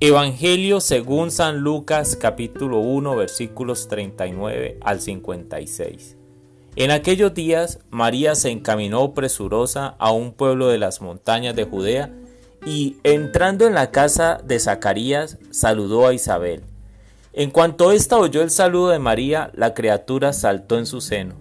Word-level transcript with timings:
Evangelio 0.00 0.80
según 0.80 1.32
San 1.32 1.58
Lucas 1.58 2.14
capítulo 2.14 2.78
1 2.78 3.16
versículos 3.16 3.88
39 3.88 4.78
al 4.80 5.00
56. 5.00 6.16
En 6.76 6.92
aquellos 6.92 7.34
días 7.34 7.80
María 7.90 8.36
se 8.36 8.50
encaminó 8.50 9.12
presurosa 9.12 9.96
a 9.98 10.12
un 10.12 10.34
pueblo 10.34 10.68
de 10.68 10.78
las 10.78 11.00
montañas 11.00 11.56
de 11.56 11.64
Judea 11.64 12.14
y 12.64 12.98
entrando 13.02 13.66
en 13.66 13.74
la 13.74 13.90
casa 13.90 14.40
de 14.44 14.60
Zacarías 14.60 15.38
saludó 15.50 16.06
a 16.06 16.14
Isabel. 16.14 16.62
En 17.32 17.50
cuanto 17.50 17.90
ésta 17.90 18.18
oyó 18.18 18.42
el 18.42 18.50
saludo 18.50 18.90
de 18.90 19.00
María, 19.00 19.50
la 19.52 19.74
criatura 19.74 20.32
saltó 20.32 20.78
en 20.78 20.86
su 20.86 21.00
seno. 21.00 21.34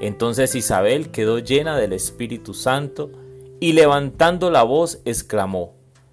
Entonces 0.00 0.54
Isabel 0.54 1.10
quedó 1.10 1.40
llena 1.40 1.76
del 1.76 1.92
Espíritu 1.92 2.54
Santo 2.54 3.10
y 3.58 3.72
levantando 3.72 4.48
la 4.48 4.62
voz 4.62 5.00
exclamó, 5.04 5.79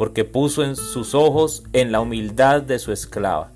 porque 0.00 0.24
puso 0.24 0.64
en 0.64 0.76
sus 0.76 1.14
ojos 1.14 1.62
en 1.74 1.92
la 1.92 2.00
humildad 2.00 2.62
de 2.62 2.78
su 2.78 2.90
esclava. 2.90 3.52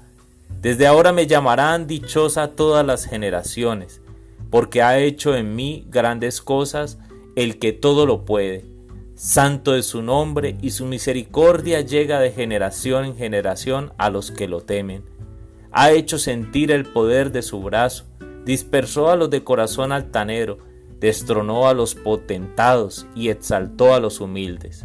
Desde 0.61 0.87
ahora 0.87 1.11
me 1.11 1.27
llamarán 1.27 1.87
dichosa 1.87 2.49
todas 2.49 2.85
las 2.85 3.07
generaciones, 3.07 4.03
porque 4.51 4.83
ha 4.83 4.99
hecho 4.99 5.35
en 5.35 5.57
mí 5.57 5.87
grandes 5.89 6.43
cosas 6.43 6.99
el 7.35 7.59
que 7.59 7.73
todo 7.73 8.05
lo 8.05 8.27
puede. 8.27 8.67
Santo 9.15 9.75
es 9.75 9.87
su 9.87 10.03
nombre 10.03 10.59
y 10.61 10.73
su 10.73 10.85
misericordia 10.85 11.81
llega 11.81 12.21
de 12.21 12.31
generación 12.31 13.07
en 13.07 13.17
generación 13.17 13.95
a 13.97 14.11
los 14.11 14.31
que 14.31 14.47
lo 14.47 14.61
temen. 14.61 15.03
Ha 15.73 15.93
hecho 15.93 16.19
sentir 16.19 16.73
el 16.73 16.85
poder 16.85 17.33
de 17.33 17.41
su 17.41 17.63
brazo, 17.63 18.05
dispersó 18.45 19.09
a 19.09 19.17
los 19.17 19.31
de 19.31 19.43
corazón 19.45 19.93
altanero, 19.93 20.59
destronó 21.01 21.69
a 21.69 21.73
los 21.73 21.95
potentados 21.95 23.07
y 23.15 23.31
exaltó 23.31 23.95
a 23.95 23.99
los 23.99 24.21
humildes. 24.21 24.85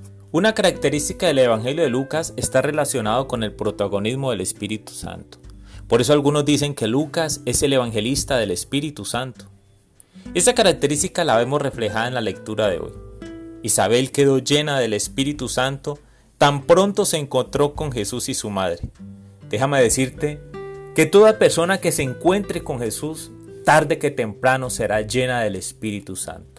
Una 0.33 0.53
característica 0.53 1.27
del 1.27 1.39
Evangelio 1.39 1.83
de 1.83 1.89
Lucas 1.89 2.33
está 2.37 2.61
relacionado 2.61 3.27
con 3.27 3.43
el 3.43 3.51
protagonismo 3.51 4.31
del 4.31 4.39
Espíritu 4.39 4.93
Santo. 4.93 5.39
Por 5.89 5.99
eso 5.99 6.13
algunos 6.13 6.45
dicen 6.45 6.73
que 6.73 6.87
Lucas 6.87 7.41
es 7.45 7.61
el 7.63 7.73
evangelista 7.73 8.37
del 8.37 8.51
Espíritu 8.51 9.03
Santo. 9.03 9.47
Esta 10.33 10.55
característica 10.55 11.25
la 11.25 11.35
vemos 11.35 11.61
reflejada 11.61 12.07
en 12.07 12.13
la 12.13 12.21
lectura 12.21 12.69
de 12.69 12.79
hoy. 12.79 12.93
Isabel 13.61 14.11
quedó 14.11 14.39
llena 14.39 14.79
del 14.79 14.93
Espíritu 14.93 15.49
Santo 15.49 15.99
tan 16.37 16.63
pronto 16.65 17.03
se 17.03 17.17
encontró 17.17 17.73
con 17.73 17.91
Jesús 17.91 18.29
y 18.29 18.33
su 18.33 18.49
madre. 18.49 18.89
Déjame 19.49 19.81
decirte 19.81 20.39
que 20.95 21.05
toda 21.05 21.39
persona 21.39 21.79
que 21.79 21.91
se 21.91 22.03
encuentre 22.03 22.63
con 22.63 22.79
Jesús, 22.79 23.31
tarde 23.65 23.99
que 23.99 24.11
temprano 24.11 24.69
será 24.69 25.01
llena 25.01 25.41
del 25.41 25.57
Espíritu 25.57 26.15
Santo. 26.15 26.50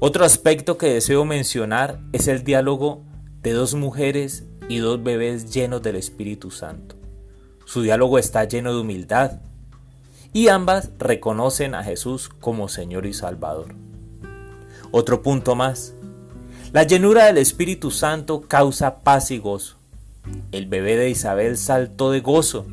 Otro 0.00 0.24
aspecto 0.24 0.78
que 0.78 0.94
deseo 0.94 1.24
mencionar 1.24 1.98
es 2.12 2.28
el 2.28 2.44
diálogo 2.44 3.02
de 3.42 3.52
dos 3.52 3.74
mujeres 3.74 4.44
y 4.68 4.78
dos 4.78 5.02
bebés 5.02 5.52
llenos 5.52 5.82
del 5.82 5.96
Espíritu 5.96 6.52
Santo. 6.52 6.94
Su 7.64 7.82
diálogo 7.82 8.18
está 8.18 8.44
lleno 8.44 8.72
de 8.72 8.80
humildad 8.80 9.40
y 10.32 10.48
ambas 10.48 10.90
reconocen 10.98 11.74
a 11.74 11.82
Jesús 11.82 12.28
como 12.28 12.68
Señor 12.68 13.06
y 13.06 13.12
Salvador. 13.12 13.74
Otro 14.92 15.22
punto 15.22 15.54
más. 15.54 15.94
La 16.72 16.84
llenura 16.84 17.26
del 17.26 17.38
Espíritu 17.38 17.90
Santo 17.90 18.42
causa 18.42 19.00
paz 19.00 19.32
y 19.32 19.38
gozo. 19.38 19.78
El 20.52 20.66
bebé 20.66 20.96
de 20.96 21.10
Isabel 21.10 21.56
saltó 21.56 22.12
de 22.12 22.20
gozo 22.20 22.66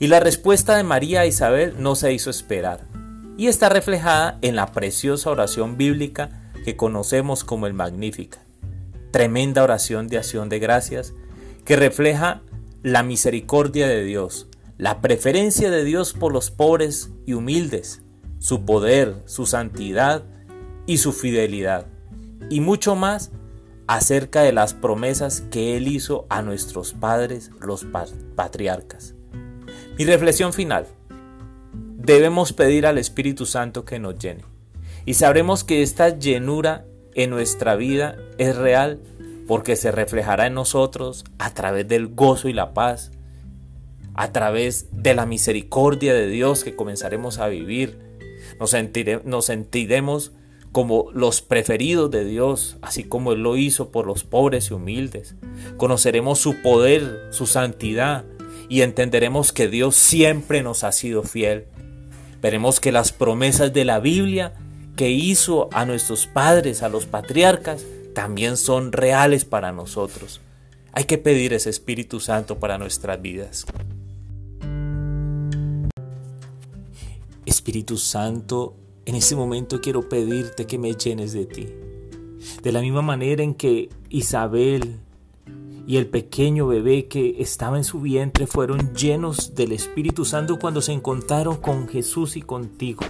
y 0.00 0.08
la 0.08 0.20
respuesta 0.20 0.76
de 0.76 0.82
María 0.82 1.22
a 1.22 1.26
Isabel 1.26 1.76
no 1.78 1.94
se 1.94 2.12
hizo 2.12 2.28
esperar 2.28 2.97
y 3.38 3.46
está 3.46 3.68
reflejada 3.68 4.36
en 4.42 4.56
la 4.56 4.72
preciosa 4.72 5.30
oración 5.30 5.78
bíblica 5.78 6.50
que 6.64 6.76
conocemos 6.76 7.44
como 7.44 7.68
el 7.68 7.72
Magnífica. 7.72 8.40
Tremenda 9.12 9.62
oración 9.62 10.08
de 10.08 10.18
acción 10.18 10.48
de 10.48 10.58
gracias 10.58 11.14
que 11.64 11.76
refleja 11.76 12.42
la 12.82 13.04
misericordia 13.04 13.86
de 13.86 14.02
Dios, 14.02 14.48
la 14.76 15.00
preferencia 15.00 15.70
de 15.70 15.84
Dios 15.84 16.12
por 16.12 16.32
los 16.32 16.50
pobres 16.50 17.10
y 17.26 17.34
humildes, 17.34 18.02
su 18.40 18.64
poder, 18.64 19.22
su 19.26 19.46
santidad 19.46 20.24
y 20.86 20.98
su 20.98 21.12
fidelidad, 21.12 21.86
y 22.50 22.60
mucho 22.60 22.96
más 22.96 23.30
acerca 23.86 24.42
de 24.42 24.52
las 24.52 24.74
promesas 24.74 25.42
que 25.42 25.76
Él 25.76 25.86
hizo 25.86 26.26
a 26.28 26.42
nuestros 26.42 26.92
padres, 26.92 27.52
los 27.60 27.86
patriarcas. 28.34 29.14
Mi 29.96 30.04
reflexión 30.04 30.52
final. 30.52 30.86
Debemos 32.08 32.54
pedir 32.54 32.86
al 32.86 32.96
Espíritu 32.96 33.44
Santo 33.44 33.84
que 33.84 33.98
nos 33.98 34.18
llene 34.18 34.42
y 35.04 35.12
sabremos 35.12 35.62
que 35.62 35.82
esta 35.82 36.18
llenura 36.18 36.86
en 37.14 37.28
nuestra 37.28 37.76
vida 37.76 38.16
es 38.38 38.56
real 38.56 38.98
porque 39.46 39.76
se 39.76 39.92
reflejará 39.92 40.46
en 40.46 40.54
nosotros 40.54 41.26
a 41.38 41.52
través 41.52 41.86
del 41.86 42.06
gozo 42.06 42.48
y 42.48 42.54
la 42.54 42.72
paz, 42.72 43.10
a 44.14 44.32
través 44.32 44.88
de 44.90 45.12
la 45.12 45.26
misericordia 45.26 46.14
de 46.14 46.28
Dios 46.28 46.64
que 46.64 46.74
comenzaremos 46.74 47.36
a 47.40 47.48
vivir. 47.48 47.98
Nos, 48.58 48.74
nos 49.26 49.44
sentiremos 49.44 50.32
como 50.72 51.10
los 51.12 51.42
preferidos 51.42 52.10
de 52.10 52.24
Dios, 52.24 52.78
así 52.80 53.04
como 53.04 53.32
Él 53.32 53.42
lo 53.42 53.58
hizo 53.58 53.90
por 53.90 54.06
los 54.06 54.24
pobres 54.24 54.70
y 54.70 54.72
humildes. 54.72 55.34
Conoceremos 55.76 56.38
su 56.38 56.62
poder, 56.62 57.28
su 57.32 57.44
santidad 57.44 58.24
y 58.70 58.80
entenderemos 58.80 59.52
que 59.52 59.68
Dios 59.68 59.94
siempre 59.94 60.62
nos 60.62 60.84
ha 60.84 60.92
sido 60.92 61.22
fiel. 61.22 61.66
Veremos 62.40 62.80
que 62.80 62.92
las 62.92 63.12
promesas 63.12 63.72
de 63.72 63.84
la 63.84 63.98
Biblia 64.00 64.54
que 64.96 65.10
hizo 65.10 65.68
a 65.72 65.84
nuestros 65.84 66.26
padres, 66.26 66.82
a 66.82 66.88
los 66.88 67.06
patriarcas, 67.06 67.84
también 68.14 68.56
son 68.56 68.92
reales 68.92 69.44
para 69.44 69.72
nosotros. 69.72 70.40
Hay 70.92 71.04
que 71.04 71.18
pedir 71.18 71.52
ese 71.52 71.70
Espíritu 71.70 72.18
Santo 72.18 72.58
para 72.58 72.78
nuestras 72.78 73.22
vidas. 73.22 73.64
Espíritu 77.46 77.96
Santo, 77.96 78.74
en 79.06 79.14
este 79.14 79.36
momento 79.36 79.80
quiero 79.80 80.08
pedirte 80.08 80.66
que 80.66 80.78
me 80.78 80.94
llenes 80.94 81.32
de 81.32 81.46
ti. 81.46 81.68
De 82.62 82.72
la 82.72 82.80
misma 82.80 83.02
manera 83.02 83.42
en 83.42 83.54
que 83.54 83.88
Isabel 84.10 85.00
y 85.88 85.96
el 85.96 86.06
pequeño 86.06 86.66
bebé 86.66 87.08
que 87.08 87.40
estaba 87.40 87.78
en 87.78 87.82
su 87.82 88.02
vientre 88.02 88.46
fueron 88.46 88.94
llenos 88.94 89.54
del 89.54 89.72
Espíritu 89.72 90.26
Santo 90.26 90.58
cuando 90.58 90.82
se 90.82 90.92
encontraron 90.92 91.56
con 91.56 91.88
Jesús 91.88 92.36
y 92.36 92.42
contigo. 92.42 93.06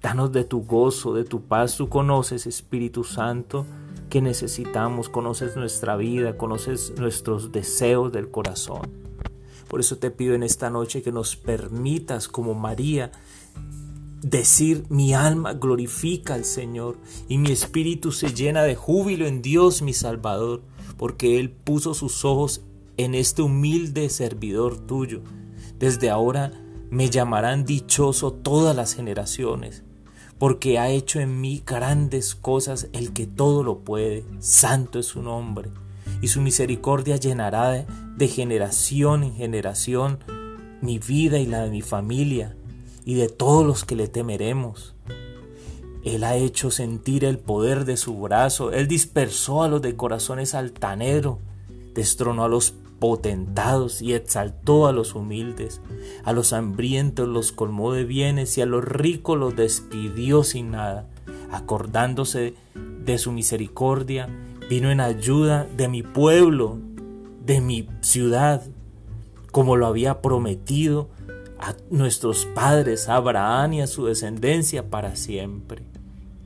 Danos 0.00 0.32
de 0.32 0.44
tu 0.44 0.64
gozo, 0.64 1.12
de 1.12 1.24
tu 1.24 1.42
paz. 1.42 1.76
Tú 1.76 1.90
conoces, 1.90 2.46
Espíritu 2.46 3.04
Santo, 3.04 3.66
que 4.08 4.22
necesitamos. 4.22 5.10
Conoces 5.10 5.54
nuestra 5.54 5.94
vida, 5.96 6.38
conoces 6.38 6.94
nuestros 6.96 7.52
deseos 7.52 8.10
del 8.12 8.30
corazón. 8.30 8.88
Por 9.68 9.80
eso 9.80 9.98
te 9.98 10.10
pido 10.10 10.34
en 10.34 10.44
esta 10.44 10.70
noche 10.70 11.02
que 11.02 11.12
nos 11.12 11.36
permitas, 11.36 12.28
como 12.28 12.54
María, 12.54 13.12
decir, 14.22 14.86
mi 14.88 15.12
alma 15.12 15.52
glorifica 15.52 16.32
al 16.32 16.46
Señor 16.46 16.96
y 17.28 17.36
mi 17.36 17.50
espíritu 17.50 18.10
se 18.10 18.32
llena 18.32 18.62
de 18.62 18.74
júbilo 18.74 19.26
en 19.26 19.42
Dios 19.42 19.82
mi 19.82 19.92
Salvador, 19.92 20.62
porque 20.96 21.38
Él 21.38 21.50
puso 21.50 21.94
sus 21.94 22.24
ojos 22.24 22.62
en 22.96 23.14
este 23.14 23.42
humilde 23.42 24.08
servidor 24.10 24.78
tuyo. 24.86 25.22
Desde 25.78 26.10
ahora 26.10 26.52
me 26.90 27.10
llamarán 27.10 27.64
dichoso 27.64 28.32
todas 28.32 28.76
las 28.76 28.94
generaciones 28.94 29.82
porque 30.42 30.76
ha 30.80 30.88
hecho 30.90 31.20
en 31.20 31.40
mí 31.40 31.62
grandes 31.64 32.34
cosas 32.34 32.88
el 32.92 33.12
que 33.12 33.28
todo 33.28 33.62
lo 33.62 33.84
puede, 33.84 34.24
santo 34.40 34.98
es 34.98 35.06
su 35.06 35.22
nombre, 35.22 35.70
y 36.20 36.26
su 36.26 36.40
misericordia 36.40 37.14
llenará 37.14 37.86
de, 38.16 38.26
generación 38.26 39.22
en 39.22 39.34
generación 39.34 40.18
mi 40.80 40.98
vida 40.98 41.38
y 41.38 41.46
la 41.46 41.62
de 41.62 41.70
mi 41.70 41.80
familia 41.80 42.56
y 43.04 43.14
de 43.14 43.28
todos 43.28 43.64
los 43.64 43.84
que 43.84 43.94
le 43.94 44.08
temeremos. 44.08 44.96
Él 46.04 46.24
ha 46.24 46.36
hecho 46.36 46.70
sentir 46.70 47.24
el 47.24 47.38
poder 47.38 47.84
de 47.84 47.96
su 47.96 48.18
brazo, 48.20 48.72
Él 48.72 48.88
dispersó 48.88 49.62
a 49.62 49.68
los 49.68 49.82
de 49.82 49.94
corazones 49.94 50.54
altaneros, 50.54 51.38
destronó 51.94 52.44
a 52.44 52.48
los 52.48 52.74
potentados 52.98 54.00
y 54.02 54.14
exaltó 54.14 54.86
a 54.86 54.92
los 54.92 55.14
humildes, 55.14 55.80
a 56.24 56.32
los 56.32 56.52
hambrientos 56.52 57.28
los 57.28 57.52
colmó 57.52 57.92
de 57.92 58.04
bienes 58.04 58.56
y 58.58 58.62
a 58.62 58.66
los 58.66 58.84
ricos 58.84 59.38
los 59.38 59.56
despidió 59.56 60.44
sin 60.44 60.70
nada, 60.72 61.08
acordándose 61.50 62.54
de 63.04 63.18
su 63.18 63.32
misericordia, 63.32 64.28
vino 64.68 64.90
en 64.90 65.00
ayuda 65.00 65.66
de 65.76 65.88
mi 65.88 66.02
pueblo, 66.02 66.78
de 67.44 67.60
mi 67.60 67.88
ciudad, 68.00 68.62
como 69.50 69.76
lo 69.76 69.86
había 69.86 70.22
prometido 70.22 71.10
a 71.58 71.74
nuestros 71.90 72.46
padres, 72.46 73.08
Abraham 73.08 73.74
y 73.74 73.80
a 73.82 73.86
su 73.86 74.06
descendencia 74.06 74.90
para 74.90 75.16
siempre. 75.16 75.91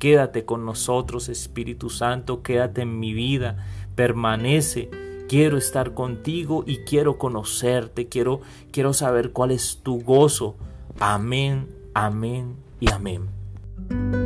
Quédate 0.06 0.44
con 0.44 0.64
nosotros, 0.64 1.28
Espíritu 1.28 1.90
Santo, 1.90 2.40
quédate 2.44 2.82
en 2.82 3.00
mi 3.00 3.12
vida, 3.12 3.66
permanece. 3.96 4.88
Quiero 5.28 5.58
estar 5.58 5.94
contigo 5.94 6.62
y 6.64 6.84
quiero 6.84 7.18
conocerte, 7.18 8.06
quiero, 8.06 8.40
quiero 8.70 8.92
saber 8.92 9.32
cuál 9.32 9.50
es 9.50 9.80
tu 9.82 10.00
gozo. 10.00 10.54
Amén, 11.00 11.74
amén 11.92 12.54
y 12.78 12.88
amén. 12.92 14.25